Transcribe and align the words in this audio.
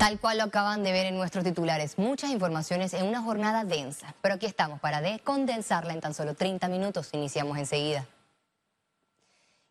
Tal 0.00 0.18
cual 0.18 0.38
lo 0.38 0.44
acaban 0.44 0.82
de 0.82 0.92
ver 0.92 1.04
en 1.04 1.14
nuestros 1.18 1.44
titulares, 1.44 1.98
muchas 1.98 2.30
informaciones 2.30 2.94
en 2.94 3.04
una 3.04 3.20
jornada 3.20 3.64
densa, 3.64 4.14
pero 4.22 4.36
aquí 4.36 4.46
estamos 4.46 4.80
para 4.80 5.02
condensarla 5.18 5.92
en 5.92 6.00
tan 6.00 6.14
solo 6.14 6.34
30 6.34 6.68
minutos. 6.68 7.10
Iniciamos 7.12 7.58
enseguida. 7.58 8.06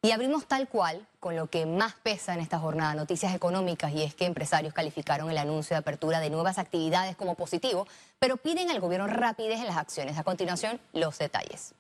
Y 0.04 0.12
abrimos 0.12 0.46
tal 0.46 0.68
cual 0.68 1.08
con 1.20 1.36
lo 1.36 1.50
que 1.50 1.66
más 1.66 1.96
pesa 2.04 2.36
en 2.36 2.42
esta 2.42 2.60
jornada, 2.60 2.94
noticias 2.94 3.34
económicas, 3.34 3.92
y 3.92 4.04
es 4.04 4.14
que 4.14 4.26
empresarios 4.26 4.72
calificaron 4.72 5.32
el 5.32 5.38
anuncio 5.40 5.74
de 5.74 5.80
apertura 5.80 6.20
de 6.20 6.30
nuevas 6.30 6.60
actividades 6.60 7.16
como 7.16 7.34
positivo, 7.34 7.88
pero 8.20 8.38
piden 8.38 8.70
al 8.70 8.80
gobierno 8.80 9.08
rapidez 9.08 9.60
en 9.60 9.66
las 9.66 9.78
acciones. 9.78 10.16
A 10.20 10.24
continuación, 10.24 10.80
los 10.94 11.18
detalles. 11.18 11.74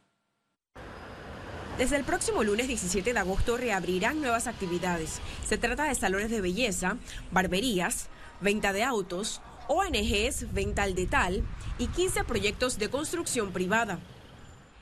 Desde 1.79 1.95
el 1.95 2.03
próximo 2.03 2.43
lunes 2.43 2.67
17 2.67 3.13
de 3.13 3.19
agosto 3.19 3.55
reabrirán 3.55 4.19
nuevas 4.19 4.47
actividades. 4.47 5.21
Se 5.45 5.57
trata 5.57 5.85
de 5.85 5.95
salones 5.95 6.29
de 6.29 6.41
belleza, 6.41 6.97
barberías, 7.31 8.09
venta 8.41 8.73
de 8.73 8.83
autos, 8.83 9.41
ONGs, 9.69 10.51
venta 10.53 10.83
al 10.83 10.93
detal 10.93 11.41
y 11.77 11.87
15 11.87 12.25
proyectos 12.25 12.79
de 12.79 12.89
construcción 12.89 13.53
privada. 13.53 13.99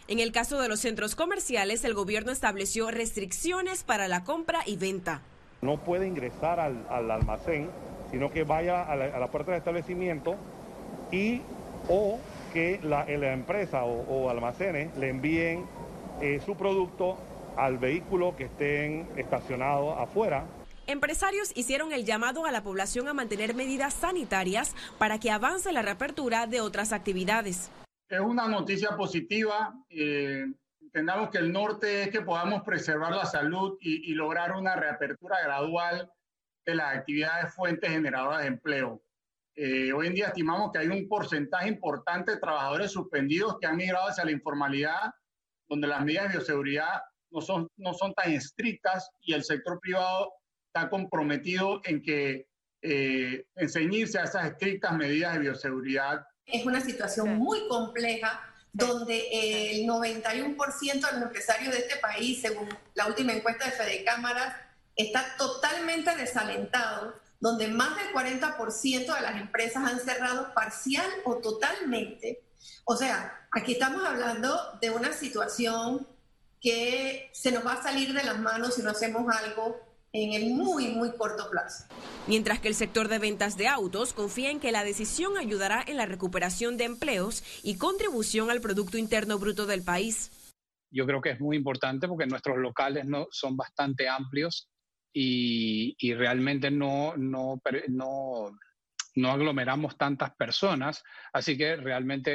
En 0.07 0.17
el 0.17 0.31
caso 0.31 0.59
de 0.59 0.69
los 0.69 0.79
centros 0.79 1.13
comerciales, 1.13 1.85
el 1.85 1.93
gobierno 1.93 2.31
estableció 2.31 2.89
restricciones 2.89 3.83
para 3.83 4.07
la 4.07 4.23
compra 4.23 4.61
y 4.65 4.77
venta. 4.77 5.21
No 5.61 5.77
puede 5.83 6.07
ingresar 6.07 6.59
al, 6.59 6.83
almacén, 6.89 7.69
sino 8.09 8.31
que 8.31 8.43
vaya 8.43 8.81
a 8.81 8.95
la, 8.95 9.27
puerta 9.27 9.51
del 9.51 9.59
establecimiento 9.59 10.35
y 11.11 11.43
o 11.89 12.17
que 12.53 12.79
la, 12.81 13.05
empresa 13.07 13.83
o, 13.83 14.31
almacenes 14.31 14.97
le 14.97 15.09
envíen 15.09 15.63
eh, 16.21 16.41
su 16.45 16.55
producto 16.55 17.17
al 17.57 17.77
vehículo 17.77 18.35
que 18.35 18.45
estén 18.45 19.09
estacionados 19.17 19.97
afuera. 19.99 20.45
Empresarios 20.87 21.51
hicieron 21.55 21.91
el 21.91 22.05
llamado 22.05 22.45
a 22.45 22.51
la 22.51 22.63
población 22.63 23.09
a 23.09 23.13
mantener 23.13 23.53
medidas 23.53 23.93
sanitarias 23.93 24.73
para 24.97 25.19
que 25.19 25.31
avance 25.31 25.71
la 25.73 25.81
reapertura 25.81 26.47
de 26.47 26.61
otras 26.61 26.93
actividades. 26.93 27.69
Es 28.07 28.21
una 28.21 28.47
noticia 28.47 28.95
positiva. 28.95 29.73
Eh, 29.89 30.45
entendamos 30.79 31.29
que 31.29 31.39
el 31.39 31.51
norte 31.51 32.03
es 32.03 32.09
que 32.09 32.21
podamos 32.21 32.63
preservar 32.63 33.11
la 33.11 33.25
salud 33.25 33.77
y, 33.81 34.13
lograr 34.13 34.53
una 34.53 34.77
reapertura 34.77 35.35
gradual 35.43 36.09
de 36.65 36.75
las 36.75 36.95
actividades 36.95 37.53
fuentes 37.53 37.89
generadoras 37.89 38.41
de 38.41 38.47
empleo. 38.47 39.01
Eh, 39.55 39.91
hoy 39.91 40.07
en 40.07 40.13
día 40.13 40.27
estimamos 40.27 40.71
que 40.71 40.79
hay 40.79 40.87
un 40.87 41.07
porcentaje 41.09 41.67
importante 41.67 42.31
de 42.31 42.39
trabajadores 42.39 42.91
suspendidos 42.91 43.57
que 43.59 43.67
han 43.67 43.75
migrado 43.75 44.07
hacia 44.07 44.23
la 44.23 44.31
informalidad, 44.31 45.13
donde 45.67 45.87
las 45.87 46.03
medidas 46.03 46.25
de 46.25 46.37
bioseguridad 46.37 47.01
no 47.31 47.41
son, 47.41 47.67
no 47.77 47.93
son 47.93 48.13
tan 48.13 48.31
estrictas 48.31 49.09
y 49.21 49.33
el 49.33 49.43
sector 49.43 49.79
privado 49.79 50.33
está 50.67 50.89
comprometido 50.89 51.81
en 51.83 52.01
que 52.01 52.47
eh, 52.81 53.45
enseñarse 53.55 54.19
a 54.19 54.23
esas 54.23 54.45
estrictas 54.45 54.93
medidas 54.95 55.33
de 55.33 55.39
bioseguridad. 55.39 56.25
Es 56.45 56.65
una 56.65 56.81
situación 56.81 57.37
muy 57.37 57.67
compleja 57.67 58.41
donde 58.71 59.81
el 59.81 59.87
91% 59.87 60.93
de 60.93 61.13
los 61.13 61.21
empresarios 61.23 61.73
de 61.73 61.79
este 61.79 61.97
país, 61.97 62.41
según 62.41 62.69
la 62.93 63.07
última 63.07 63.33
encuesta 63.33 63.65
de 63.65 63.71
Fede 63.71 64.03
Cámaras, 64.03 64.55
está 64.95 65.35
totalmente 65.37 66.15
desalentado, 66.15 67.15
donde 67.39 67.67
más 67.67 67.97
del 67.97 68.13
40% 68.13 69.15
de 69.15 69.21
las 69.21 69.41
empresas 69.41 69.83
han 69.83 69.99
cerrado 69.99 70.53
parcial 70.53 71.07
o 71.25 71.37
totalmente. 71.37 72.43
O 72.85 72.95
sea, 72.95 73.36
aquí 73.51 73.73
estamos 73.73 74.03
hablando 74.03 74.55
de 74.81 74.89
una 74.89 75.13
situación 75.13 76.07
que 76.61 77.29
se 77.33 77.51
nos 77.51 77.65
va 77.65 77.73
a 77.73 77.83
salir 77.83 78.13
de 78.13 78.23
las 78.23 78.39
manos 78.39 78.75
si 78.75 78.81
no 78.81 78.89
hacemos 78.89 79.23
algo 79.35 79.79
en 80.13 80.33
el 80.33 80.51
muy, 80.51 80.87
muy 80.87 81.11
corto 81.11 81.49
plazo. 81.49 81.85
Mientras 82.27 82.59
que 82.59 82.67
el 82.67 82.75
sector 82.75 83.07
de 83.07 83.19
ventas 83.19 83.57
de 83.57 83.67
autos 83.67 84.13
confía 84.13 84.49
en 84.49 84.59
que 84.59 84.71
la 84.71 84.83
decisión 84.83 85.37
ayudará 85.37 85.83
en 85.85 85.97
la 85.97 86.05
recuperación 86.05 86.77
de 86.77 86.85
empleos 86.85 87.43
y 87.63 87.77
contribución 87.77 88.49
al 88.49 88.61
Producto 88.61 88.97
Interno 88.97 89.37
Bruto 89.37 89.65
del 89.65 89.83
país. 89.83 90.31
Yo 90.89 91.05
creo 91.05 91.21
que 91.21 91.31
es 91.31 91.39
muy 91.39 91.57
importante 91.57 92.07
porque 92.07 92.25
nuestros 92.25 92.57
locales 92.57 93.05
no, 93.05 93.27
son 93.31 93.57
bastante 93.57 94.07
amplios 94.07 94.69
y, 95.13 95.95
realmente 96.13 96.69
no, 96.71 97.15
no, 97.17 97.59
no, 97.87 98.51
no, 99.17 99.31
aglomeramos 99.31 99.97
tantas 99.97 100.35
personas, 100.35 101.03
así 101.33 101.57
que 101.57 101.75
realmente 101.75 102.31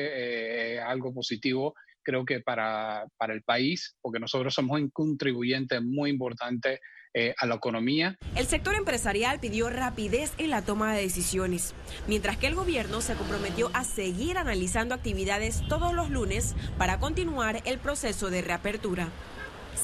eh, 0.76 0.80
algo 0.80 1.14
positivo 1.14 1.74
creo 2.02 2.24
que 2.24 2.40
para, 2.40 3.06
para 3.16 3.32
el 3.32 3.42
país, 3.42 3.96
porque 4.00 4.18
nosotros 4.18 4.52
somos 4.52 4.80
un 4.80 4.90
contribuyente 4.90 5.80
muy 5.80 6.10
importante 6.10 6.80
eh, 7.14 7.34
a 7.38 7.46
la 7.46 7.56
economía. 7.56 8.16
El 8.34 8.46
sector 8.46 8.74
empresarial 8.74 9.38
pidió 9.38 9.68
rapidez 9.68 10.32
en 10.38 10.50
la 10.50 10.62
toma 10.62 10.94
de 10.94 11.02
decisiones, 11.02 11.74
mientras 12.08 12.38
que 12.38 12.46
el 12.46 12.54
gobierno 12.54 13.00
se 13.02 13.14
comprometió 13.14 13.70
a 13.74 13.84
seguir 13.84 14.38
analizando 14.38 14.94
actividades 14.94 15.62
todos 15.68 15.92
los 15.92 16.10
lunes 16.10 16.54
para 16.78 16.98
continuar 16.98 17.60
el 17.66 17.78
proceso 17.78 18.30
de 18.30 18.40
reapertura. 18.40 19.08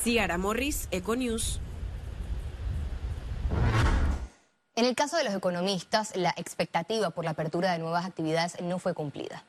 Ciara 0.03 0.39
Morris, 0.39 0.89
Econews. 0.91 1.61
En 4.79 4.85
el 4.85 4.95
caso 4.95 5.17
de 5.17 5.25
los 5.25 5.35
economistas, 5.35 6.15
la 6.15 6.33
expectativa 6.37 7.11
por 7.11 7.25
la 7.25 7.33
apertura 7.33 7.73
de 7.73 7.81
nuevas 7.81 8.07
actividades 8.07 8.61
no 8.61 8.79
fue 8.79 8.95
cumplida. 8.95 9.45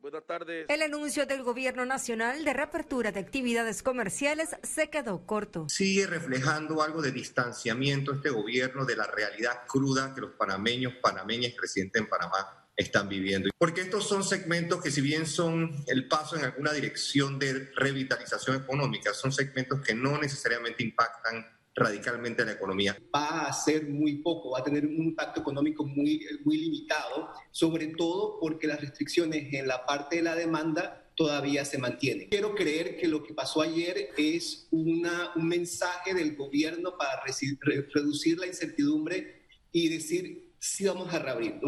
Buenas 0.00 0.26
tardes. 0.26 0.66
El 0.68 0.82
anuncio 0.82 1.24
del 1.24 1.44
gobierno 1.44 1.86
nacional 1.86 2.44
de 2.44 2.52
reapertura 2.52 3.12
de 3.12 3.20
actividades 3.20 3.84
comerciales 3.84 4.56
se 4.64 4.90
quedó 4.90 5.24
corto. 5.24 5.68
Sigue 5.68 6.08
reflejando 6.08 6.82
algo 6.82 7.00
de 7.00 7.12
distanciamiento 7.12 8.12
este 8.12 8.30
gobierno 8.30 8.84
de 8.84 8.96
la 8.96 9.06
realidad 9.06 9.60
cruda 9.68 10.12
que 10.16 10.22
los 10.22 10.32
panameños, 10.32 10.94
panameñas 11.00 11.52
y 11.52 11.56
residentes 11.56 12.02
en 12.02 12.08
Panamá 12.08 12.66
están 12.76 13.08
viviendo. 13.08 13.50
Porque 13.56 13.82
estos 13.82 14.08
son 14.08 14.24
segmentos 14.24 14.82
que 14.82 14.90
si 14.90 15.00
bien 15.00 15.26
son 15.26 15.84
el 15.86 16.08
paso 16.08 16.36
en 16.36 16.44
alguna 16.44 16.72
dirección 16.72 17.38
de 17.38 17.70
revitalización 17.76 18.56
económica, 18.56 19.14
son 19.14 19.30
segmentos 19.30 19.80
que 19.80 19.94
no 19.94 20.18
necesariamente 20.18 20.82
impactan 20.82 21.53
radicalmente 21.74 22.44
la 22.44 22.52
economía. 22.52 22.96
Va 23.14 23.46
a 23.46 23.52
ser 23.52 23.88
muy 23.88 24.18
poco, 24.18 24.50
va 24.50 24.60
a 24.60 24.64
tener 24.64 24.86
un 24.86 24.96
impacto 24.96 25.40
económico 25.40 25.84
muy, 25.84 26.24
muy 26.44 26.58
limitado, 26.58 27.30
sobre 27.50 27.88
todo 27.88 28.38
porque 28.40 28.66
las 28.66 28.80
restricciones 28.80 29.52
en 29.52 29.66
la 29.66 29.84
parte 29.84 30.16
de 30.16 30.22
la 30.22 30.36
demanda 30.36 31.10
todavía 31.16 31.64
se 31.64 31.78
mantienen. 31.78 32.28
Quiero 32.28 32.54
creer 32.54 32.96
que 32.96 33.08
lo 33.08 33.22
que 33.22 33.34
pasó 33.34 33.62
ayer 33.62 34.10
es 34.16 34.66
una, 34.70 35.32
un 35.36 35.48
mensaje 35.48 36.14
del 36.14 36.36
gobierno 36.36 36.96
para 36.96 37.22
reducir 37.22 38.38
la 38.38 38.46
incertidumbre 38.46 39.42
y 39.70 39.88
decir 39.88 40.53
sí 40.64 40.86
vamos 40.86 41.12
a 41.12 41.18
reabrir. 41.18 41.60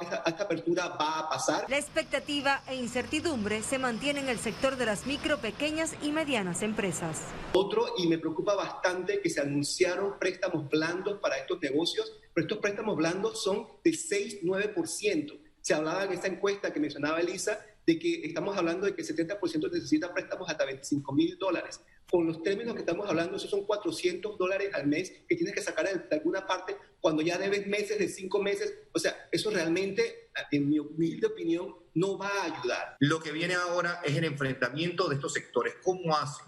esta, 0.00 0.42
apertura 0.42 0.88
va 0.88 1.18
a 1.18 1.28
pasar. 1.28 1.66
La 1.68 1.76
expectativa 1.76 2.62
e 2.66 2.76
incertidumbre 2.76 3.62
se 3.62 3.78
mantiene 3.78 4.20
en 4.20 4.28
el 4.30 4.38
sector 4.38 4.76
de 4.76 4.86
las 4.86 5.06
micro, 5.06 5.38
pequeñas 5.38 5.94
y 6.02 6.12
medianas 6.12 6.62
empresas. 6.62 7.20
Otro, 7.52 7.94
y 7.98 8.06
me 8.06 8.18
preocupa 8.18 8.54
bastante, 8.54 9.20
que 9.20 9.28
se 9.28 9.42
anunciaron 9.42 10.18
préstamos 10.18 10.68
blandos 10.70 11.20
para 11.20 11.36
estos 11.36 11.60
negocios, 11.60 12.10
pero 12.32 12.46
estos 12.46 12.58
préstamos 12.58 12.96
blandos 12.96 13.42
son 13.42 13.66
de 13.84 13.90
6-9%. 13.90 15.38
Se 15.60 15.74
hablaba 15.74 16.04
en 16.04 16.12
esta 16.12 16.28
encuesta 16.28 16.72
que 16.72 16.80
mencionaba 16.80 17.20
Elisa 17.20 17.60
de 17.86 17.98
que 17.98 18.22
estamos 18.24 18.56
hablando 18.56 18.86
de 18.86 18.94
que 18.94 19.02
el 19.02 19.08
70% 19.08 19.70
necesita 19.70 20.12
préstamos 20.12 20.48
hasta 20.48 20.64
25 20.64 21.12
mil 21.12 21.38
dólares. 21.38 21.80
Con 22.10 22.26
los 22.26 22.42
términos 22.42 22.74
que 22.74 22.80
estamos 22.80 23.08
hablando, 23.08 23.36
esos 23.36 23.50
son 23.50 23.64
400 23.66 24.38
dólares 24.38 24.72
al 24.72 24.86
mes 24.86 25.12
que 25.28 25.36
tienes 25.36 25.54
que 25.54 25.60
sacar 25.60 25.86
de 25.86 26.16
alguna 26.16 26.46
parte 26.46 26.76
cuando 27.00 27.22
ya 27.22 27.36
debes 27.36 27.66
meses 27.66 27.98
de 27.98 28.08
cinco 28.08 28.42
meses. 28.42 28.72
O 28.92 28.98
sea, 28.98 29.28
eso 29.30 29.50
realmente, 29.50 30.30
en 30.50 30.68
mi 30.68 30.78
humilde 30.78 31.26
opinión, 31.26 31.74
no 31.94 32.16
va 32.16 32.28
a 32.28 32.44
ayudar. 32.44 32.96
Lo 33.00 33.20
que 33.20 33.32
viene 33.32 33.54
ahora 33.54 34.00
es 34.04 34.16
el 34.16 34.24
enfrentamiento 34.24 35.08
de 35.08 35.16
estos 35.16 35.34
sectores. 35.34 35.74
¿Cómo 35.82 36.16
hacen 36.16 36.46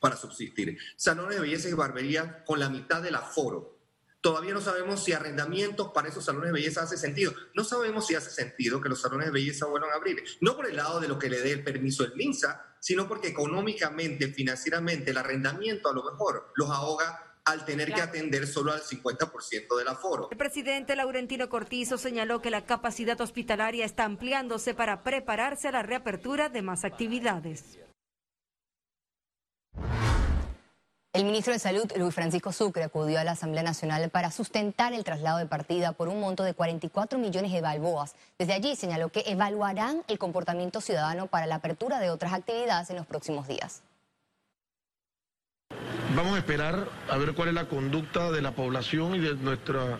para 0.00 0.16
subsistir? 0.16 0.76
Salones 0.96 1.36
de 1.36 1.42
belleza 1.42 1.68
y 1.68 1.74
barbería 1.74 2.44
con 2.44 2.58
la 2.58 2.68
mitad 2.68 3.00
del 3.00 3.14
aforo 3.14 3.79
Todavía 4.20 4.52
no 4.52 4.60
sabemos 4.60 5.02
si 5.02 5.12
arrendamientos 5.12 5.92
para 5.94 6.08
esos 6.08 6.24
salones 6.24 6.48
de 6.48 6.52
belleza 6.52 6.82
hace 6.82 6.98
sentido. 6.98 7.32
No 7.54 7.64
sabemos 7.64 8.06
si 8.06 8.14
hace 8.14 8.30
sentido 8.30 8.80
que 8.80 8.90
los 8.90 9.00
salones 9.00 9.26
de 9.26 9.32
belleza 9.32 9.66
vuelvan 9.66 9.92
a 9.92 9.94
abrir. 9.94 10.22
No 10.42 10.56
por 10.56 10.66
el 10.66 10.76
lado 10.76 11.00
de 11.00 11.08
lo 11.08 11.18
que 11.18 11.30
le 11.30 11.40
dé 11.40 11.52
el 11.52 11.64
permiso 11.64 12.04
el 12.04 12.14
MINSA, 12.14 12.76
sino 12.80 13.08
porque 13.08 13.28
económicamente, 13.28 14.28
financieramente, 14.28 15.12
el 15.12 15.18
arrendamiento 15.18 15.88
a 15.88 15.94
lo 15.94 16.04
mejor 16.04 16.52
los 16.54 16.68
ahoga 16.68 17.30
al 17.46 17.64
tener 17.64 17.92
que 17.92 18.02
atender 18.02 18.46
solo 18.46 18.72
al 18.72 18.82
50% 18.82 19.76
del 19.78 19.88
aforo. 19.88 20.28
El 20.30 20.36
presidente 20.36 20.94
Laurentino 20.94 21.48
Cortizo 21.48 21.96
señaló 21.96 22.42
que 22.42 22.50
la 22.50 22.66
capacidad 22.66 23.18
hospitalaria 23.20 23.86
está 23.86 24.04
ampliándose 24.04 24.74
para 24.74 25.02
prepararse 25.02 25.68
a 25.68 25.72
la 25.72 25.82
reapertura 25.82 26.50
de 26.50 26.60
más 26.60 26.84
actividades. 26.84 27.78
El 31.12 31.24
ministro 31.24 31.52
de 31.52 31.58
Salud, 31.58 31.90
Luis 31.96 32.14
Francisco 32.14 32.52
Sucre, 32.52 32.84
acudió 32.84 33.18
a 33.18 33.24
la 33.24 33.32
Asamblea 33.32 33.64
Nacional 33.64 34.10
para 34.10 34.30
sustentar 34.30 34.92
el 34.92 35.02
traslado 35.02 35.38
de 35.38 35.46
partida 35.46 35.90
por 35.90 36.06
un 36.06 36.20
monto 36.20 36.44
de 36.44 36.54
44 36.54 37.18
millones 37.18 37.50
de 37.50 37.60
balboas. 37.60 38.14
Desde 38.38 38.52
allí 38.52 38.76
señaló 38.76 39.08
que 39.08 39.24
evaluarán 39.26 40.04
el 40.06 40.18
comportamiento 40.18 40.80
ciudadano 40.80 41.26
para 41.26 41.46
la 41.46 41.56
apertura 41.56 41.98
de 41.98 42.10
otras 42.10 42.32
actividades 42.32 42.90
en 42.90 42.96
los 42.96 43.06
próximos 43.06 43.48
días. 43.48 43.82
Vamos 46.14 46.36
a 46.36 46.38
esperar 46.38 46.88
a 47.08 47.16
ver 47.16 47.34
cuál 47.34 47.48
es 47.48 47.54
la 47.54 47.66
conducta 47.66 48.30
de 48.30 48.40
la 48.40 48.52
población 48.52 49.16
y 49.16 49.18
de 49.18 49.34
nuestra 49.34 49.98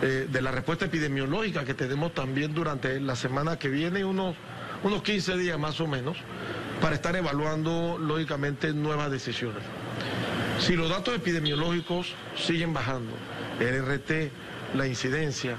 eh, 0.00 0.28
de 0.30 0.40
la 0.40 0.50
respuesta 0.50 0.86
epidemiológica 0.86 1.66
que 1.66 1.74
tenemos 1.74 2.14
también 2.14 2.54
durante 2.54 3.00
la 3.00 3.16
semana 3.16 3.58
que 3.58 3.68
viene, 3.68 4.02
unos, 4.02 4.34
unos 4.82 5.02
15 5.02 5.36
días 5.36 5.58
más 5.58 5.78
o 5.82 5.86
menos, 5.86 6.16
para 6.80 6.94
estar 6.94 7.14
evaluando 7.16 7.98
lógicamente 7.98 8.72
nuevas 8.72 9.10
decisiones. 9.10 9.62
Si 10.58 10.74
los 10.74 10.90
datos 10.90 11.14
epidemiológicos 11.14 12.14
siguen 12.36 12.72
bajando, 12.72 13.12
el 13.60 13.80
RT, 13.84 14.32
la 14.74 14.86
incidencia, 14.86 15.56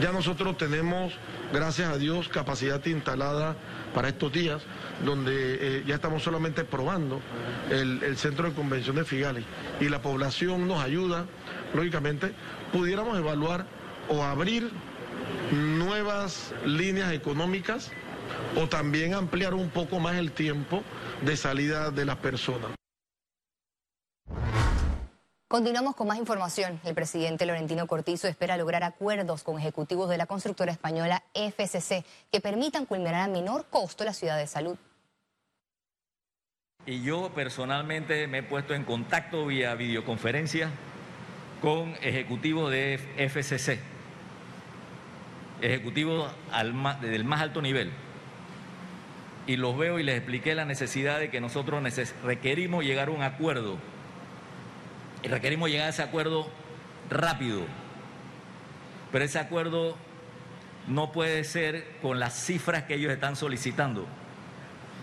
ya 0.00 0.12
nosotros 0.12 0.56
tenemos, 0.58 1.14
gracias 1.52 1.88
a 1.88 1.98
Dios, 1.98 2.28
capacidad 2.28 2.84
instalada 2.86 3.56
para 3.94 4.08
estos 4.08 4.32
días, 4.32 4.62
donde 5.04 5.32
eh, 5.78 5.84
ya 5.86 5.94
estamos 5.94 6.22
solamente 6.22 6.64
probando 6.64 7.20
el, 7.70 8.02
el 8.02 8.16
centro 8.16 8.48
de 8.48 8.54
convención 8.54 8.96
de 8.96 9.04
Figali 9.04 9.44
y 9.80 9.88
la 9.88 10.02
población 10.02 10.66
nos 10.66 10.82
ayuda, 10.82 11.26
lógicamente, 11.72 12.32
pudiéramos 12.72 13.16
evaluar 13.18 13.66
o 14.08 14.24
abrir 14.24 14.70
nuevas 15.52 16.52
líneas 16.66 17.12
económicas 17.12 17.92
o 18.56 18.68
también 18.68 19.14
ampliar 19.14 19.54
un 19.54 19.70
poco 19.70 20.00
más 20.00 20.16
el 20.16 20.32
tiempo 20.32 20.82
de 21.22 21.36
salida 21.36 21.90
de 21.90 22.04
las 22.04 22.16
personas. 22.16 22.79
Continuamos 25.50 25.96
con 25.96 26.06
más 26.06 26.16
información. 26.16 26.78
El 26.84 26.94
presidente 26.94 27.44
Laurentino 27.44 27.88
Cortizo 27.88 28.28
espera 28.28 28.56
lograr 28.56 28.84
acuerdos 28.84 29.42
con 29.42 29.58
ejecutivos 29.58 30.08
de 30.08 30.16
la 30.16 30.26
constructora 30.26 30.70
española 30.70 31.24
FCC 31.34 32.04
que 32.30 32.40
permitan 32.40 32.86
culminar 32.86 33.16
a 33.16 33.26
menor 33.26 33.66
costo 33.68 34.04
la 34.04 34.12
ciudad 34.12 34.38
de 34.38 34.46
salud. 34.46 34.76
Y 36.86 37.02
yo 37.02 37.32
personalmente 37.34 38.28
me 38.28 38.38
he 38.38 38.42
puesto 38.44 38.74
en 38.74 38.84
contacto 38.84 39.44
vía 39.44 39.74
videoconferencia 39.74 40.70
con 41.60 41.96
ejecutivos 42.00 42.70
de 42.70 43.00
FCC, 43.16 43.80
ejecutivos 45.62 46.30
del 47.00 47.24
más 47.24 47.40
alto 47.40 47.60
nivel. 47.60 47.90
Y 49.48 49.56
los 49.56 49.76
veo 49.76 49.98
y 49.98 50.04
les 50.04 50.16
expliqué 50.16 50.54
la 50.54 50.64
necesidad 50.64 51.18
de 51.18 51.28
que 51.28 51.40
nosotros 51.40 51.82
requerimos 52.22 52.84
llegar 52.84 53.08
a 53.08 53.10
un 53.10 53.22
acuerdo 53.22 53.78
y 55.22 55.28
requerimos 55.28 55.70
llegar 55.70 55.86
a 55.86 55.90
ese 55.90 56.02
acuerdo 56.02 56.48
rápido. 57.08 57.62
Pero 59.12 59.24
ese 59.24 59.38
acuerdo 59.38 59.96
no 60.86 61.12
puede 61.12 61.44
ser 61.44 61.96
con 62.00 62.18
las 62.20 62.34
cifras 62.34 62.84
que 62.84 62.94
ellos 62.94 63.12
están 63.12 63.36
solicitando. 63.36 64.06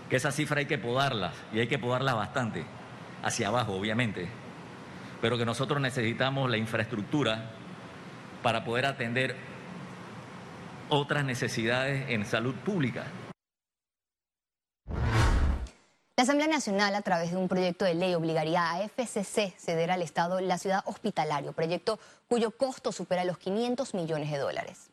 Que 0.08 0.16
esa 0.16 0.32
cifra 0.32 0.60
hay 0.60 0.66
que 0.66 0.78
podarlas 0.78 1.34
y 1.52 1.60
hay 1.60 1.68
que 1.68 1.78
podarlas 1.78 2.14
bastante, 2.14 2.64
hacia 3.22 3.48
abajo 3.48 3.72
obviamente. 3.74 4.28
Pero 5.20 5.36
que 5.36 5.44
nosotros 5.44 5.80
necesitamos 5.80 6.50
la 6.50 6.56
infraestructura 6.56 7.50
para 8.42 8.64
poder 8.64 8.86
atender 8.86 9.36
otras 10.88 11.24
necesidades 11.24 12.08
en 12.08 12.24
salud 12.24 12.54
pública. 12.54 13.04
La 16.18 16.24
Asamblea 16.24 16.48
Nacional, 16.48 16.96
a 16.96 17.02
través 17.02 17.30
de 17.30 17.36
un 17.36 17.46
proyecto 17.46 17.84
de 17.84 17.94
ley, 17.94 18.12
obligaría 18.12 18.72
a 18.72 18.88
FCC 18.88 19.54
ceder 19.56 19.92
al 19.92 20.02
Estado 20.02 20.40
la 20.40 20.58
ciudad 20.58 20.82
hospitalario, 20.86 21.52
proyecto 21.52 22.00
cuyo 22.26 22.50
costo 22.50 22.90
supera 22.90 23.24
los 23.24 23.38
500 23.38 23.94
millones 23.94 24.32
de 24.32 24.38
dólares. 24.38 24.90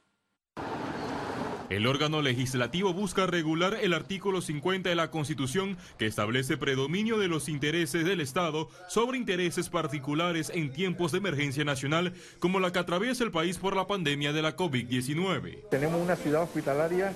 El 1.72 1.88
órgano 1.88 2.22
legislativo 2.22 2.94
busca 2.94 3.25
regular 3.25 3.75
el 3.81 3.94
artículo 3.94 4.39
50 4.39 4.89
de 4.89 4.94
la 4.94 5.10
Constitución 5.10 5.77
que 5.98 6.06
establece 6.06 6.57
predominio 6.57 7.18
de 7.18 7.28
los 7.28 7.50
intereses 7.50 8.06
del 8.06 8.21
Estado 8.21 8.69
sobre 8.88 9.18
intereses 9.18 9.69
particulares 9.69 10.51
en 10.54 10.71
tiempos 10.71 11.12
de 11.12 11.18
emergencia 11.18 11.66
nacional 11.66 12.13
como 12.38 12.60
la 12.60 12.71
que 12.71 12.78
atraviesa 12.78 13.24
el 13.24 13.31
país 13.31 13.57
por 13.57 13.75
la 13.75 13.88
pandemia 13.88 14.31
de 14.31 14.44
la 14.44 14.56
COVID-19. 14.56 15.69
Tenemos 15.71 16.00
una 16.00 16.16
ciudad 16.16 16.44
hospitalaria 16.44 17.16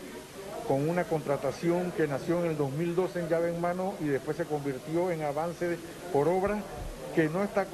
con 0.70 0.88
una 0.88 1.04
contratación 1.06 1.92
que 1.98 2.08
nació 2.08 2.46
en 2.46 2.52
el 2.52 2.56
2012 2.58 3.22
en 3.22 3.28
llave 3.28 3.50
en 3.50 3.60
mano 3.60 3.96
y 4.00 4.04
después 4.04 4.38
se 4.38 4.46
convirtió 4.46 5.10
en 5.10 5.24
avance 5.24 5.80
por 6.14 6.28
obra 6.28 6.62
que 7.16 7.28
no 7.28 7.44
está, 7.44 7.66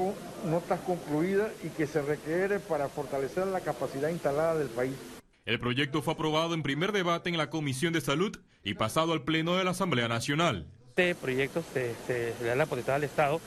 no 0.45 0.59
está 0.59 0.77
concluida 0.77 1.51
y 1.61 1.67
que 1.71 1.87
se 1.87 2.01
requiere 2.01 2.59
para 2.59 2.87
fortalecer 2.87 3.47
la 3.47 3.59
capacidad 3.59 4.07
instalada 4.07 4.55
del 4.55 4.69
país. 4.69 4.95
El 5.43 5.59
proyecto 5.59 6.01
fue 6.01 6.13
aprobado 6.13 6.53
en 6.53 6.63
primer 6.63 6.93
debate 6.93 7.29
en 7.29 7.35
la 7.35 7.49
Comisión 7.49 7.91
de 7.91 7.99
Salud 7.99 8.37
y 8.63 8.75
pasado 8.75 9.11
al 9.11 9.23
Pleno 9.23 9.57
de 9.57 9.65
la 9.65 9.71
Asamblea 9.71 10.07
Nacional. 10.07 10.65
Este 10.87 11.15
proyecto 11.15 11.65
se, 11.73 11.95
se 12.07 12.33
le 12.41 12.47
da 12.47 12.55
la 12.55 12.65
potestad 12.65 12.95
al 12.95 13.03
Estado 13.03 13.41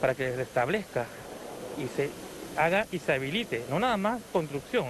para 0.00 0.14
que 0.14 0.34
se 0.34 0.40
establezca 0.40 1.04
y 1.76 1.88
se 1.94 2.08
haga 2.56 2.86
y 2.90 3.00
se 3.00 3.12
habilite, 3.12 3.66
no 3.68 3.78
nada 3.78 3.98
más 3.98 4.22
construcción, 4.32 4.86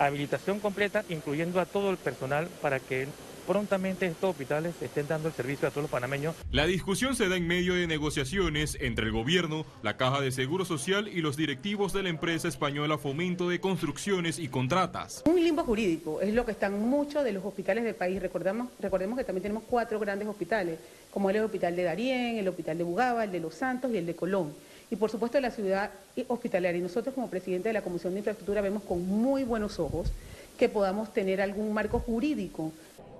habilitación 0.00 0.58
completa, 0.58 1.04
incluyendo 1.08 1.60
a 1.60 1.64
todo 1.64 1.92
el 1.92 1.96
personal 1.96 2.48
para 2.60 2.80
que 2.80 3.06
prontamente 3.46 4.06
estos 4.06 4.30
hospitales 4.30 4.74
estén 4.80 5.06
dando 5.08 5.28
el 5.28 5.34
servicio 5.34 5.68
a 5.68 5.70
todos 5.70 5.82
los 5.82 5.90
panameños. 5.90 6.34
La 6.50 6.66
discusión 6.66 7.14
se 7.16 7.28
da 7.28 7.36
en 7.36 7.46
medio 7.46 7.74
de 7.74 7.86
negociaciones 7.86 8.76
entre 8.80 9.06
el 9.06 9.12
gobierno, 9.12 9.64
la 9.82 9.96
Caja 9.96 10.20
de 10.20 10.30
Seguro 10.30 10.64
Social 10.64 11.08
y 11.08 11.20
los 11.20 11.36
directivos 11.36 11.92
de 11.92 12.02
la 12.02 12.08
empresa 12.08 12.48
española 12.48 12.98
Fomento 12.98 13.48
de 13.48 13.60
Construcciones 13.60 14.38
y 14.38 14.48
Contratas. 14.48 15.22
Un 15.26 15.42
limbo 15.42 15.64
jurídico 15.64 16.20
es 16.20 16.32
lo 16.34 16.44
que 16.44 16.52
están 16.52 16.80
muchos 16.80 17.24
de 17.24 17.32
los 17.32 17.44
hospitales 17.44 17.84
del 17.84 17.94
país. 17.94 18.20
Recordamos, 18.20 18.68
recordemos 18.80 19.18
que 19.18 19.24
también 19.24 19.42
tenemos 19.42 19.64
cuatro 19.68 19.98
grandes 19.98 20.28
hospitales, 20.28 20.78
como 21.10 21.30
el 21.30 21.38
Hospital 21.38 21.76
de 21.76 21.82
Darién, 21.82 22.38
el 22.38 22.48
Hospital 22.48 22.78
de 22.78 22.84
Bugaba, 22.84 23.24
el 23.24 23.32
de 23.32 23.40
Los 23.40 23.54
Santos 23.54 23.90
y 23.92 23.98
el 23.98 24.06
de 24.06 24.14
Colón 24.14 24.52
y 24.92 24.96
por 24.96 25.10
supuesto 25.10 25.40
la 25.40 25.50
ciudad 25.50 25.90
hospitalaria. 26.28 26.78
Y 26.78 26.82
nosotros 26.82 27.14
como 27.14 27.30
presidente 27.30 27.70
de 27.70 27.72
la 27.72 27.80
Comisión 27.80 28.12
de 28.12 28.18
Infraestructura 28.20 28.60
vemos 28.60 28.82
con 28.82 29.06
muy 29.06 29.42
buenos 29.42 29.80
ojos 29.80 30.12
que 30.58 30.68
podamos 30.68 31.12
tener 31.14 31.40
algún 31.40 31.72
marco 31.72 31.98
jurídico 31.98 32.72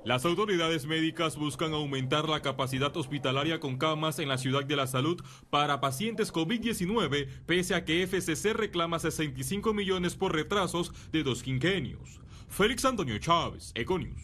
las 0.04 0.25
autoridades 0.25 0.84
médicas 0.84 1.37
buscan 1.37 1.75
aumentar 1.75 2.28
la 2.28 2.43
capacidad 2.43 2.96
hospitalaria 2.96 3.60
con 3.60 3.78
camas 3.78 4.19
en 4.19 4.28
la 4.28 4.37
ciudad 4.37 4.64
de 4.64 4.75
la 4.75 4.88
salud 4.88 5.22
para 5.49 5.81
pacientes 5.81 6.32
COVID-19, 6.32 7.28
pese 7.46 7.75
a 7.75 7.84
que 7.84 8.04
FCC 8.06 8.52
reclama 8.52 8.99
65 8.99 9.72
millones 9.72 10.16
por 10.16 10.34
retrasos 10.34 10.93
de 11.12 11.22
dos 11.22 11.43
quinquenios. 11.43 12.20
Félix 12.49 12.84
Antonio 12.84 13.16
Chávez, 13.19 13.70
Econius. 13.76 14.20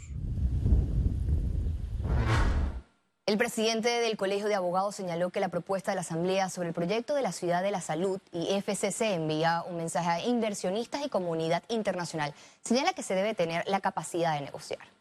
El 3.26 3.36
presidente 3.36 3.88
del 3.88 4.16
Colegio 4.16 4.48
de 4.48 4.54
Abogados 4.54 4.96
señaló 4.96 5.30
que 5.30 5.38
la 5.38 5.50
propuesta 5.50 5.92
de 5.92 5.96
la 5.96 6.00
Asamblea 6.00 6.48
sobre 6.48 6.69
el 6.69 6.75
proyecto 6.75 7.14
de 7.14 7.22
la 7.22 7.30
Ciudad 7.30 7.62
de 7.62 7.70
la 7.70 7.82
Salud 7.82 8.19
y 8.32 8.58
FCC 8.60 9.14
envía 9.14 9.62
un 9.69 9.76
mensaje 9.76 10.08
a 10.08 10.25
inversionistas 10.25 11.04
y 11.04 11.08
comunidad 11.08 11.62
internacional. 11.69 12.35
Señala 12.64 12.94
que 12.94 13.02
se 13.02 13.14
debe 13.14 13.35
tener 13.35 13.64
la 13.68 13.80
capacidad 13.80 14.35
de 14.35 14.47
negociar 14.47 14.98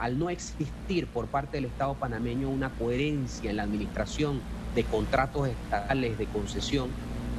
al 0.00 0.18
no 0.18 0.30
existir 0.30 1.06
por 1.06 1.28
parte 1.28 1.58
del 1.58 1.66
Estado 1.66 1.94
panameño 1.94 2.48
una 2.48 2.70
coherencia 2.70 3.50
en 3.50 3.56
la 3.56 3.64
administración 3.64 4.40
de 4.74 4.82
contratos 4.84 5.48
estatales 5.48 6.16
de 6.16 6.24
concesión, 6.26 6.88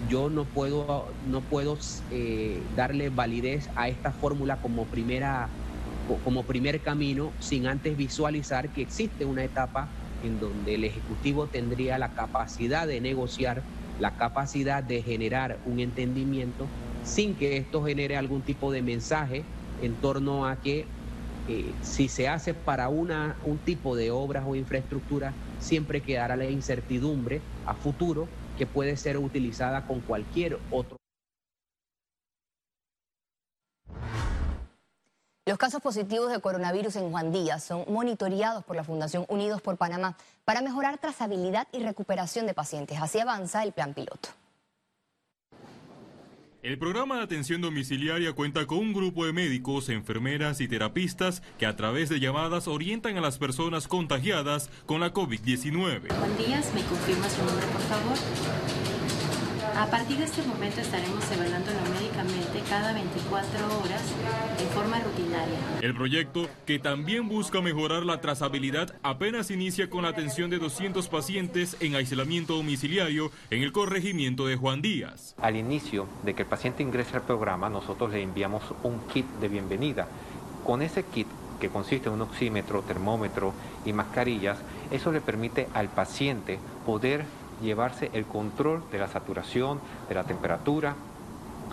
yo 0.10 0.30
no 0.30 0.46
puedo, 0.46 1.08
no 1.28 1.42
puedo 1.42 1.80
eh, 2.12 2.62
darle 2.76 3.10
validez 3.10 3.70
a 3.76 3.90
esta 3.90 4.12
fórmula 4.12 4.58
como, 4.58 4.86
primera, 4.86 5.50
como 6.24 6.44
primer 6.44 6.82
camino 6.82 7.32
sin 7.40 7.66
antes 7.66 7.98
visualizar 7.98 8.70
que 8.70 8.84
existe 8.84 9.26
una 9.26 9.44
etapa 9.44 9.90
en 10.24 10.40
donde 10.40 10.76
el 10.76 10.84
Ejecutivo 10.84 11.48
tendría 11.48 11.98
la 11.98 12.10
capacidad 12.10 12.86
de 12.86 13.02
negociar, 13.02 13.64
la 14.00 14.12
capacidad 14.12 14.84
de 14.84 15.02
generar 15.02 15.58
un 15.66 15.80
entendimiento 15.80 16.68
sin 17.04 17.34
que 17.34 17.58
esto 17.58 17.84
genere 17.84 18.18
algún 18.18 18.44
tipo 18.44 18.72
de 18.72 18.84
mensaje 18.84 19.44
en 19.82 19.96
torno 19.96 20.46
a 20.46 20.58
que 20.58 20.86
eh, 21.48 21.74
si 21.82 22.08
se 22.08 22.28
hace 22.28 22.54
para 22.54 22.90
una, 22.90 23.36
un 23.46 23.58
tipo 23.58 23.96
de 23.96 24.12
obras 24.12 24.46
o 24.48 24.56
infraestructura, 24.56 25.34
siempre 25.60 26.02
quedará 26.02 26.36
la 26.36 26.46
incertidumbre 26.46 27.42
a 27.66 27.74
futuro 27.74 28.28
que 28.58 28.66
puede 28.66 28.98
ser 28.98 29.18
utilizada 29.18 29.88
con 29.88 30.02
cualquier 30.02 30.60
otro. 30.70 30.98
Los 35.48 35.58
casos 35.58 35.82
positivos 35.82 36.32
de 36.32 36.40
coronavirus 36.40 36.96
en 36.98 37.10
Juan 37.12 37.32
Díaz 37.32 37.64
son 37.64 37.84
monitoreados 37.88 38.64
por 38.64 38.76
la 38.76 38.84
Fundación 38.84 39.26
Unidos 39.28 39.62
por 39.62 39.76
Panamá 39.76 40.16
para 40.46 40.62
mejorar 40.62 41.00
trazabilidad 41.00 41.68
y 41.72 41.80
recuperación 41.80 42.46
de 42.46 42.54
pacientes. 42.54 43.02
Así 43.02 43.20
avanza 43.20 43.64
el 43.64 43.72
plan 43.72 43.94
piloto. 43.94 44.30
El 46.64 46.78
programa 46.78 47.16
de 47.16 47.24
atención 47.24 47.60
domiciliaria 47.60 48.34
cuenta 48.34 48.68
con 48.68 48.78
un 48.78 48.94
grupo 48.94 49.26
de 49.26 49.34
médicos, 49.34 49.90
enfermeras 49.90 50.62
y 50.62 50.68
terapistas 50.68 51.42
que 51.58 51.66
a 51.66 51.76
través 51.76 52.08
de 52.08 52.20
llamadas 52.20 52.68
orientan 52.68 53.18
a 53.18 53.22
las 53.22 53.40
personas 53.40 53.88
contagiadas 53.88 54.70
con 54.86 55.00
la 55.00 55.12
COVID-19. 55.12 56.14
Juan 56.14 56.38
Díaz, 56.38 56.72
¿me 56.76 56.84
confirma 56.84 57.28
su 57.30 57.44
nombre, 57.44 57.66
por 57.66 57.82
favor? 57.82 58.91
A 59.76 59.88
partir 59.88 60.18
de 60.18 60.26
este 60.26 60.44
momento 60.44 60.82
estaremos 60.82 61.24
evaluándolo 61.32 61.78
médicamente 61.94 62.62
cada 62.70 62.94
24 62.94 63.80
horas 63.80 64.02
en 64.60 64.68
forma 64.70 65.00
rutinaria. 65.00 65.58
El 65.82 65.96
proyecto, 65.96 66.48
que 66.66 66.78
también 66.78 67.28
busca 67.30 67.62
mejorar 67.62 68.04
la 68.04 68.22
trazabilidad, 68.22 68.94
apenas 69.02 69.50
inicia 69.50 69.90
con 69.90 70.04
la 70.04 70.10
atención 70.10 70.50
de 70.50 70.60
200 70.60 71.08
pacientes 71.08 71.78
en 71.80 71.96
aislamiento 71.96 72.56
domiciliario 72.56 73.32
en 73.50 73.64
el 73.64 73.72
corregimiento 73.72 74.46
de 74.46 74.56
Juan 74.56 74.82
Díaz. 74.82 75.36
Al 75.42 75.56
inicio 75.56 76.08
de 76.24 76.34
que 76.34 76.44
el 76.44 76.50
paciente 76.50 76.84
ingrese 76.84 77.16
al 77.16 77.24
programa, 77.24 77.70
nosotros 77.70 78.12
le 78.12 78.22
enviamos 78.22 78.64
un 78.84 79.00
kit 79.08 79.26
de 79.40 79.48
bienvenida. 79.48 80.08
Con 80.66 80.82
ese 80.82 81.04
kit 81.04 81.28
que 81.60 81.70
consiste 81.70 82.10
en 82.10 82.16
un 82.16 82.22
oxímetro, 82.22 82.82
termómetro 82.82 83.54
y 83.86 83.94
mascarillas, 83.94 84.58
eso 84.92 85.12
le 85.12 85.22
permite 85.22 85.68
al 85.74 85.88
paciente 85.90 86.60
poder 86.86 87.26
llevarse 87.62 88.10
el 88.14 88.26
control 88.26 88.84
de 88.92 89.00
la 89.00 89.08
saturación, 89.08 89.80
de 90.10 90.16
la 90.16 90.24
temperatura 90.24 90.96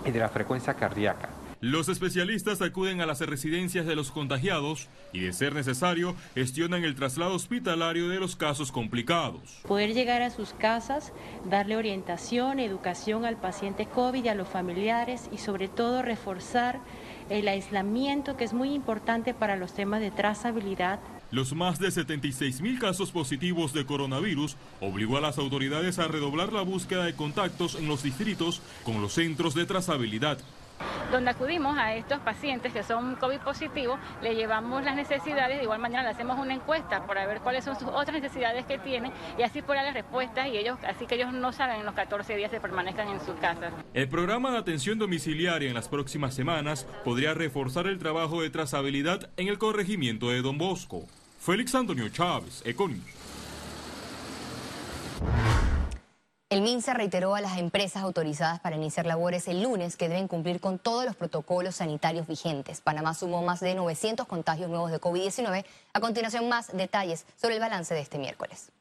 y 0.04 0.10
de 0.10 0.18
la 0.18 0.28
frecuencia 0.28 0.74
cardíaca. 0.74 1.30
Los 1.60 1.88
especialistas 1.88 2.62
acuden 2.62 3.00
a 3.00 3.06
las 3.06 3.20
residencias 3.20 3.84
de 3.84 3.96
los 3.96 4.12
contagiados 4.12 4.86
y, 5.12 5.22
de 5.22 5.32
ser 5.32 5.54
necesario, 5.54 6.14
gestionan 6.36 6.84
el 6.84 6.94
traslado 6.94 7.34
hospitalario 7.34 8.08
de 8.08 8.20
los 8.20 8.36
casos 8.36 8.70
complicados. 8.70 9.40
Poder 9.66 9.92
llegar 9.92 10.22
a 10.22 10.30
sus 10.30 10.52
casas, 10.52 11.12
darle 11.50 11.76
orientación, 11.76 12.60
educación 12.60 13.24
al 13.24 13.38
paciente 13.38 13.86
COVID 13.86 14.24
y 14.24 14.28
a 14.28 14.36
los 14.36 14.46
familiares 14.46 15.28
y 15.32 15.38
sobre 15.38 15.66
todo 15.66 16.02
reforzar 16.02 16.78
el 17.28 17.48
aislamiento 17.48 18.36
que 18.36 18.44
es 18.44 18.52
muy 18.52 18.72
importante 18.72 19.34
para 19.34 19.56
los 19.56 19.74
temas 19.74 20.00
de 20.00 20.12
trazabilidad 20.12 21.00
los 21.30 21.54
más 21.54 21.78
de 21.78 21.90
76 21.90 22.60
mil 22.60 22.78
casos 22.78 23.10
positivos 23.10 23.72
de 23.72 23.84
coronavirus 23.84 24.56
obligó 24.80 25.16
a 25.16 25.20
las 25.20 25.38
autoridades 25.38 25.98
a 25.98 26.08
redoblar 26.08 26.52
la 26.52 26.62
búsqueda 26.62 27.04
de 27.04 27.14
contactos 27.14 27.74
en 27.74 27.88
los 27.88 28.02
distritos 28.02 28.62
con 28.84 29.00
los 29.02 29.12
centros 29.12 29.54
de 29.54 29.66
trazabilidad 29.66 30.38
donde 31.10 31.30
acudimos 31.30 31.76
a 31.78 31.94
estos 31.94 32.18
pacientes 32.20 32.72
que 32.72 32.82
son 32.82 33.16
COVID 33.16 33.38
positivos, 33.38 33.98
le 34.22 34.34
llevamos 34.34 34.84
las 34.84 34.94
necesidades, 34.94 35.56
de 35.56 35.64
igual 35.64 35.78
manera 35.78 36.02
le 36.02 36.10
hacemos 36.10 36.38
una 36.38 36.54
encuesta 36.54 37.06
para 37.06 37.26
ver 37.26 37.40
cuáles 37.40 37.64
son 37.64 37.78
sus 37.78 37.88
otras 37.88 38.20
necesidades 38.20 38.66
que 38.66 38.78
tienen 38.78 39.12
y 39.38 39.42
así 39.42 39.62
por 39.62 39.76
las 39.76 39.92
respuestas 39.94 40.48
y 40.48 40.58
ellos, 40.58 40.78
así 40.86 41.06
que 41.06 41.14
ellos 41.14 41.32
no 41.32 41.52
saben 41.52 41.80
en 41.80 41.86
los 41.86 41.94
14 41.94 42.36
días 42.36 42.50
se 42.50 42.60
permanezcan 42.60 43.08
en 43.08 43.20
sus 43.20 43.36
casas. 43.36 43.72
El 43.94 44.08
programa 44.08 44.50
de 44.50 44.58
atención 44.58 44.98
domiciliaria 44.98 45.68
en 45.68 45.74
las 45.74 45.88
próximas 45.88 46.34
semanas 46.34 46.86
podría 47.04 47.34
reforzar 47.34 47.86
el 47.86 47.98
trabajo 47.98 48.42
de 48.42 48.50
trazabilidad 48.50 49.30
en 49.36 49.48
el 49.48 49.58
corregimiento 49.58 50.28
de 50.30 50.42
Don 50.42 50.58
Bosco. 50.58 51.06
Félix 51.38 51.74
Antonio 51.74 52.08
Chávez, 52.08 52.62
Econius. 52.64 53.02
El 56.50 56.62
MINSA 56.62 56.94
reiteró 56.94 57.34
a 57.34 57.42
las 57.42 57.58
empresas 57.58 58.02
autorizadas 58.02 58.58
para 58.60 58.76
iniciar 58.76 59.04
labores 59.04 59.48
el 59.48 59.62
lunes 59.62 59.96
que 59.98 60.08
deben 60.08 60.28
cumplir 60.28 60.60
con 60.60 60.78
todos 60.78 61.04
los 61.04 61.14
protocolos 61.14 61.76
sanitarios 61.76 62.26
vigentes. 62.26 62.80
Panamá 62.80 63.12
sumó 63.12 63.42
más 63.42 63.60
de 63.60 63.74
900 63.74 64.26
contagios 64.26 64.70
nuevos 64.70 64.90
de 64.90 64.98
COVID-19. 64.98 65.64
A 65.92 66.00
continuación, 66.00 66.48
más 66.48 66.74
detalles 66.74 67.26
sobre 67.36 67.56
el 67.56 67.60
balance 67.60 67.94
de 67.94 68.00
este 68.00 68.18
miércoles. 68.18 68.72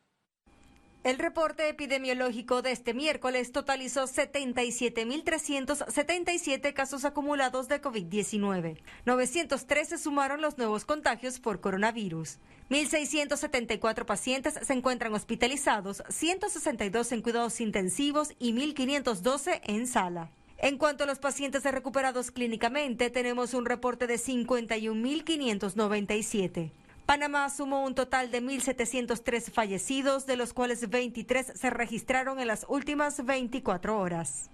El 1.07 1.17
reporte 1.19 1.69
epidemiológico 1.69 2.61
de 2.61 2.73
este 2.73 2.93
miércoles 2.93 3.53
totalizó 3.53 4.07
77.377 4.07 6.73
casos 6.73 7.05
acumulados 7.05 7.69
de 7.69 7.81
COVID-19. 7.81 8.77
913 9.05 9.97
sumaron 9.99 10.41
los 10.41 10.57
nuevos 10.57 10.83
contagios 10.83 11.39
por 11.39 11.61
coronavirus. 11.61 12.39
1.674 12.69 14.03
pacientes 14.03 14.55
se 14.61 14.73
encuentran 14.73 15.13
hospitalizados, 15.13 16.03
162 16.09 17.13
en 17.13 17.21
cuidados 17.21 17.61
intensivos 17.61 18.33
y 18.37 18.51
1.512 18.51 19.61
en 19.63 19.87
sala. 19.87 20.29
En 20.57 20.77
cuanto 20.77 21.05
a 21.05 21.07
los 21.07 21.19
pacientes 21.19 21.63
recuperados 21.63 22.31
clínicamente, 22.31 23.09
tenemos 23.09 23.53
un 23.53 23.65
reporte 23.65 24.07
de 24.07 24.15
51.597. 24.15 26.71
Panamá 27.07 27.49
sumó 27.49 27.85
un 27.85 27.95
total 27.95 28.31
de 28.31 28.43
1.703 28.43 29.49
fallecidos, 29.49 30.25
de 30.25 30.35
los 30.35 30.51
cuales 30.51 30.89
23 30.89 31.53
se 31.55 31.69
registraron 31.69 32.41
en 32.41 32.47
las 32.47 32.65
últimas 32.67 33.25
24 33.25 33.97
horas. 33.97 34.49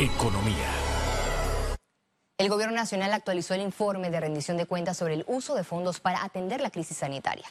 Economía. 0.00 0.72
El 2.38 2.48
Gobierno 2.48 2.74
Nacional 2.74 3.12
actualizó 3.12 3.54
el 3.54 3.62
informe 3.62 4.10
de 4.10 4.18
rendición 4.18 4.56
de 4.56 4.66
cuentas 4.66 4.96
sobre 4.96 5.14
el 5.14 5.24
uso 5.28 5.54
de 5.54 5.62
fondos 5.62 6.00
para 6.00 6.24
atender 6.24 6.60
la 6.60 6.70
crisis 6.70 6.96
sanitaria. 6.96 7.46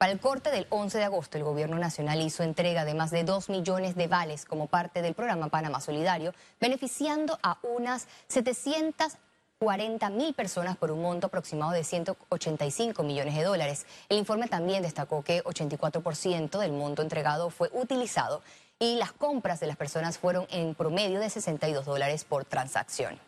Para 0.00 0.12
el 0.12 0.18
corte 0.18 0.50
del 0.50 0.66
11 0.70 0.96
de 0.96 1.04
agosto, 1.04 1.36
el 1.36 1.44
Gobierno 1.44 1.78
Nacional 1.78 2.22
hizo 2.22 2.42
entrega 2.42 2.86
de 2.86 2.94
más 2.94 3.10
de 3.10 3.22
2 3.22 3.50
millones 3.50 3.96
de 3.96 4.08
vales 4.08 4.46
como 4.46 4.66
parte 4.66 5.02
del 5.02 5.12
programa 5.12 5.48
Panamá 5.48 5.78
Solidario, 5.82 6.32
beneficiando 6.58 7.38
a 7.42 7.58
unas 7.62 8.08
740 8.28 10.08
mil 10.08 10.32
personas 10.32 10.78
por 10.78 10.90
un 10.90 11.02
monto 11.02 11.26
aproximado 11.26 11.72
de 11.72 11.84
185 11.84 13.02
millones 13.02 13.36
de 13.36 13.44
dólares. 13.44 13.84
El 14.08 14.16
informe 14.16 14.48
también 14.48 14.80
destacó 14.82 15.22
que 15.22 15.44
84% 15.44 16.58
del 16.58 16.72
monto 16.72 17.02
entregado 17.02 17.50
fue 17.50 17.68
utilizado 17.74 18.40
y 18.78 18.96
las 18.96 19.12
compras 19.12 19.60
de 19.60 19.66
las 19.66 19.76
personas 19.76 20.16
fueron 20.16 20.46
en 20.48 20.74
promedio 20.74 21.20
de 21.20 21.28
62 21.28 21.84
dólares 21.84 22.24
por 22.24 22.46
transacción. 22.46 23.20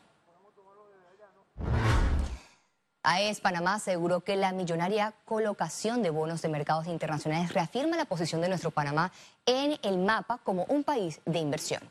AES 3.03 3.41
Panamá 3.41 3.75
aseguró 3.75 4.21
que 4.21 4.37
la 4.37 4.53
millonaria 4.53 5.15
colocación 5.25 6.03
de 6.03 6.11
bonos 6.11 6.43
de 6.43 6.49
mercados 6.49 6.87
internacionales 6.87 7.53
reafirma 7.53 7.97
la 7.97 8.05
posición 8.05 8.41
de 8.41 8.49
nuestro 8.49 8.71
Panamá 8.71 9.13
en 9.45 9.77
el 9.83 9.99
mapa 9.99 10.39
como 10.45 10.65
un 10.67 10.85
país 10.85 11.21
de 11.27 11.39
inversión. 11.39 11.83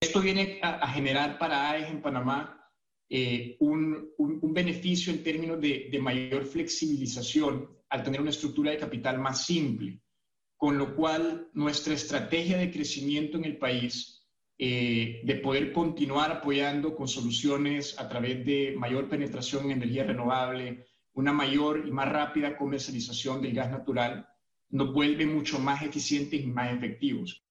Esto 0.00 0.20
viene 0.20 0.60
a, 0.62 0.86
generar 0.88 1.38
para 1.38 1.70
AES 1.70 1.90
en 1.90 2.00
Panamá 2.00 2.70
eh, 3.10 3.56
un, 3.58 4.12
beneficio 4.42 5.12
en 5.12 5.24
términos 5.24 5.60
de 5.60 5.98
mayor 6.00 6.44
flexibilización 6.46 7.68
al 7.88 8.02
tener 8.02 8.20
una 8.20 8.30
estructura 8.30 8.70
de 8.70 8.78
capital 8.78 9.18
más 9.18 9.44
simple, 9.44 10.00
con 10.56 10.78
lo 10.78 10.94
cual 10.94 11.48
nuestra 11.54 11.94
estrategia 11.94 12.58
de 12.58 12.70
crecimiento 12.70 13.38
en 13.38 13.44
el 13.44 13.58
país 13.58 14.17
eh, 14.60 15.20
de 15.22 15.34
poder 15.36 15.72
continuar 15.72 16.32
apoyando 16.32 16.96
con 16.96 17.06
soluciones 17.06 17.98
a 17.98 18.08
través 18.08 18.44
de 18.44 18.74
mayor 18.76 19.08
penetración 19.08 19.66
en 19.66 19.70
energía 19.70 20.02
renovable, 20.02 20.86
una 21.12 21.32
mayor 21.32 21.84
y 21.86 21.92
más 21.92 22.08
rápida 22.08 22.56
comercialización 22.56 23.40
del 23.40 23.54
gas 23.54 23.70
natural, 23.70 24.28
nos 24.70 24.92
vuelve 24.92 25.26
mucho 25.26 25.60
más 25.60 25.82
eficientes 25.82 26.40
y 26.40 26.46
más 26.46 26.72
efectivos. 26.72 27.44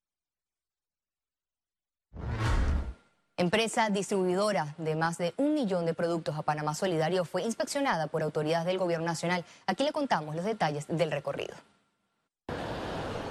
Empresa 3.37 3.89
distribuidora 3.89 4.75
de 4.77 4.95
más 4.95 5.17
de 5.17 5.33
un 5.37 5.53
millón 5.53 5.85
de 5.85 5.93
productos 5.93 6.35
a 6.35 6.41
Panamá 6.41 6.73
Solidario 6.73 7.23
fue 7.23 7.43
inspeccionada 7.43 8.07
por 8.07 8.23
autoridades 8.23 8.65
del 8.65 8.79
Gobierno 8.79 9.05
Nacional. 9.05 9.45
Aquí 9.65 9.83
le 9.83 9.91
contamos 9.91 10.35
los 10.35 10.43
detalles 10.43 10.87
del 10.87 11.11
recorrido. 11.11 11.55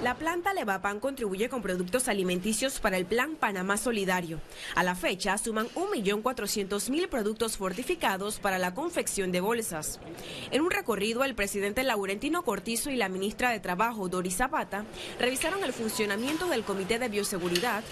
La 0.03 0.15
planta 0.15 0.53
Levapan 0.53 1.01
contribuye 1.01 1.49
con 1.49 1.63
productos 1.63 2.09
alimenticios 2.09 2.81
para 2.81 2.99
el 2.99 3.07
Plan 3.07 3.35
Panamá 3.35 3.79
Solidario. 3.79 4.41
A 4.75 4.83
la 4.83 4.95
fecha 4.95 5.39
suman 5.39 5.69
1.400.000 5.71 7.09
productos 7.09 7.57
fortificados 7.57 8.39
para 8.39 8.59
la 8.59 8.75
confección 8.75 9.33
de 9.33 9.41
bolsas. 9.41 9.99
En 10.51 10.61
un 10.61 10.71
recorrido, 10.71 11.25
el 11.25 11.35
presidente 11.35 11.83
Laurentino 11.83 12.43
Cortizo 12.43 12.91
y 12.91 12.97
la 12.97 13.09
ministra 13.09 13.51
de 13.51 13.59
Trabajo, 13.59 14.09
Doris 14.09 14.37
Zapata, 14.37 14.85
revisaron 15.19 15.65
el 15.65 15.73
funcionamiento 15.73 16.47
del 16.47 16.63
Comité 16.63 16.99
de 16.99 17.09
Bioseguridad, 17.09 17.83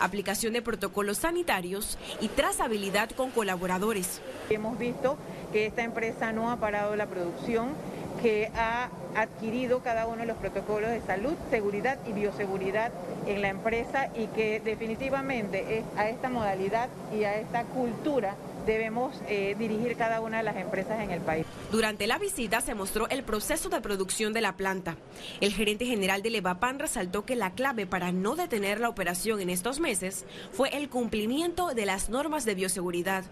aplicación 0.00 0.54
de 0.54 0.62
protocolos 0.62 1.18
sanitarios 1.18 1.98
y 2.20 2.28
trazabilidad 2.28 3.10
con 3.10 3.30
colaboradores. 3.30 4.22
Hemos 4.48 4.78
visto 4.78 5.18
que 5.52 5.66
esta 5.66 5.82
empresa 5.82 6.32
no 6.32 6.50
ha 6.50 6.56
parado 6.56 6.96
la 6.96 7.06
producción 7.06 7.74
que 8.22 8.50
ha 8.54 8.88
adquirido 9.14 9.80
cada 9.80 10.06
uno 10.06 10.18
de 10.18 10.26
los 10.26 10.36
protocolos 10.36 10.90
de 10.90 11.00
salud, 11.02 11.34
seguridad 11.50 11.98
y 12.06 12.12
bioseguridad 12.12 12.92
en 13.26 13.42
la 13.42 13.48
empresa 13.48 14.08
y 14.16 14.26
que 14.28 14.60
definitivamente 14.60 15.84
a 15.96 16.08
esta 16.08 16.28
modalidad 16.28 16.88
y 17.12 17.24
a 17.24 17.36
esta 17.36 17.64
cultura 17.64 18.36
debemos 18.66 19.14
eh, 19.26 19.56
dirigir 19.58 19.96
cada 19.96 20.20
una 20.20 20.38
de 20.38 20.42
las 20.42 20.56
empresas 20.56 21.00
en 21.00 21.10
el 21.10 21.20
país. 21.20 21.46
Durante 21.72 22.06
la 22.06 22.18
visita 22.18 22.60
se 22.60 22.74
mostró 22.74 23.08
el 23.08 23.22
proceso 23.22 23.68
de 23.68 23.80
producción 23.80 24.32
de 24.32 24.40
la 24.40 24.56
planta. 24.56 24.96
El 25.40 25.52
gerente 25.52 25.86
general 25.86 26.22
de 26.22 26.30
Levapan 26.30 26.78
resaltó 26.78 27.24
que 27.24 27.36
la 27.36 27.52
clave 27.52 27.86
para 27.86 28.12
no 28.12 28.36
detener 28.36 28.80
la 28.80 28.88
operación 28.88 29.40
en 29.40 29.50
estos 29.50 29.80
meses 29.80 30.24
fue 30.52 30.68
el 30.76 30.88
cumplimiento 30.88 31.74
de 31.74 31.86
las 31.86 32.10
normas 32.10 32.44
de 32.44 32.54
bioseguridad. 32.54 33.24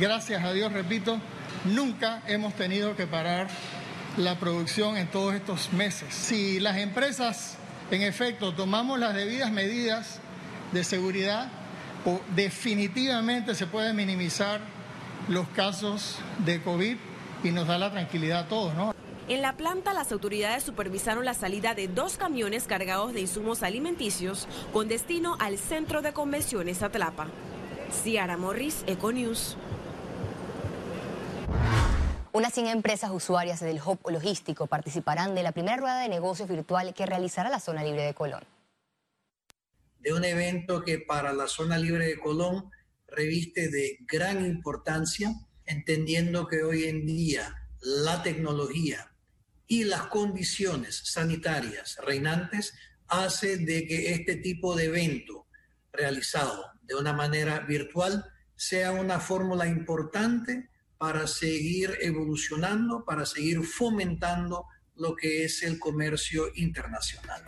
Gracias 0.00 0.42
a 0.42 0.52
Dios, 0.52 0.72
repito, 0.72 1.20
nunca 1.64 2.22
hemos 2.26 2.54
tenido 2.54 2.96
que 2.96 3.06
parar 3.06 3.48
la 4.16 4.38
producción 4.38 4.96
en 4.96 5.08
todos 5.08 5.34
estos 5.34 5.72
meses. 5.72 6.14
Si 6.14 6.60
las 6.60 6.76
empresas, 6.78 7.56
en 7.90 8.02
efecto, 8.02 8.54
tomamos 8.54 8.98
las 8.98 9.14
debidas 9.14 9.52
medidas 9.52 10.20
de 10.72 10.84
seguridad, 10.84 11.48
definitivamente 12.34 13.54
se 13.54 13.66
pueden 13.66 13.96
minimizar 13.96 14.60
los 15.28 15.48
casos 15.48 16.16
de 16.44 16.62
COVID 16.62 16.96
y 17.44 17.50
nos 17.50 17.66
da 17.66 17.78
la 17.78 17.90
tranquilidad 17.90 18.40
a 18.40 18.48
todos, 18.48 18.74
¿no? 18.74 18.94
En 19.28 19.42
la 19.42 19.54
planta, 19.54 19.92
las 19.92 20.12
autoridades 20.12 20.62
supervisaron 20.62 21.24
la 21.24 21.34
salida 21.34 21.74
de 21.74 21.88
dos 21.88 22.16
camiones 22.16 22.64
cargados 22.64 23.12
de 23.12 23.22
insumos 23.22 23.64
alimenticios 23.64 24.46
con 24.72 24.86
destino 24.86 25.36
al 25.40 25.58
centro 25.58 26.00
de 26.00 26.12
convenciones 26.12 26.82
Atlapa. 26.82 27.26
Ciara 27.90 28.36
Morris, 28.36 28.84
Econews. 28.86 29.56
Unas 32.36 32.52
100 32.52 32.66
empresas 32.66 33.10
usuarias 33.12 33.60
del 33.60 33.80
Hub 33.80 33.98
Logístico 34.10 34.66
participarán 34.66 35.34
de 35.34 35.42
la 35.42 35.52
primera 35.52 35.78
rueda 35.78 36.00
de 36.00 36.10
negocios 36.10 36.46
virtual 36.46 36.92
que 36.92 37.06
realizará 37.06 37.48
la 37.48 37.60
Zona 37.60 37.82
Libre 37.82 38.02
de 38.02 38.12
Colón. 38.12 38.44
De 40.00 40.12
un 40.12 40.22
evento 40.22 40.82
que 40.82 40.98
para 40.98 41.32
la 41.32 41.48
Zona 41.48 41.78
Libre 41.78 42.08
de 42.08 42.18
Colón 42.18 42.70
reviste 43.08 43.70
de 43.70 44.00
gran 44.06 44.44
importancia, 44.44 45.32
entendiendo 45.64 46.46
que 46.46 46.62
hoy 46.62 46.84
en 46.84 47.06
día 47.06 47.70
la 47.80 48.22
tecnología 48.22 49.10
y 49.66 49.84
las 49.84 50.02
condiciones 50.08 51.00
sanitarias 51.06 51.96
reinantes 52.04 52.74
hace 53.08 53.56
de 53.56 53.86
que 53.86 54.12
este 54.12 54.36
tipo 54.36 54.76
de 54.76 54.84
evento 54.84 55.46
realizado 55.90 56.66
de 56.82 56.96
una 56.96 57.14
manera 57.14 57.60
virtual 57.60 58.26
sea 58.56 58.92
una 58.92 59.20
fórmula 59.20 59.66
importante 59.66 60.68
para 60.98 61.26
seguir 61.26 61.98
evolucionando, 62.00 63.04
para 63.04 63.26
seguir 63.26 63.62
fomentando 63.64 64.66
lo 64.96 65.14
que 65.14 65.44
es 65.44 65.62
el 65.62 65.78
comercio 65.78 66.50
internacional. 66.54 67.42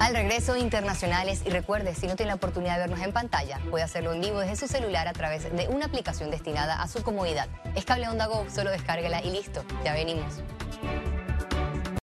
Al 0.00 0.14
regreso 0.14 0.56
internacionales 0.56 1.42
y 1.44 1.50
recuerde, 1.50 1.94
si 1.94 2.06
no 2.06 2.16
tiene 2.16 2.30
la 2.30 2.36
oportunidad 2.36 2.74
de 2.74 2.80
vernos 2.80 3.00
en 3.00 3.12
pantalla, 3.12 3.60
puede 3.68 3.84
hacerlo 3.84 4.12
en 4.12 4.20
vivo 4.20 4.40
desde 4.40 4.56
su 4.56 4.66
celular 4.66 5.06
a 5.06 5.12
través 5.12 5.44
de 5.54 5.68
una 5.68 5.86
aplicación 5.86 6.30
destinada 6.30 6.80
a 6.80 6.88
su 6.88 7.02
comodidad. 7.02 7.48
Es 7.74 7.84
Cable 7.84 8.08
Onda 8.08 8.26
Go, 8.26 8.46
solo 8.48 8.70
descárguela 8.70 9.22
y 9.22 9.30
listo, 9.30 9.64
ya 9.84 9.92
venimos. 9.92 10.42